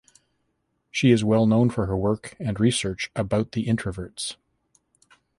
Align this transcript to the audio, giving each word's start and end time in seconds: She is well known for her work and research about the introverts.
She 0.89 1.11
is 1.11 1.23
well 1.23 1.45
known 1.45 1.69
for 1.69 1.85
her 1.85 1.95
work 1.95 2.35
and 2.39 2.59
research 2.59 3.11
about 3.15 3.51
the 3.51 3.67
introverts. 3.67 4.35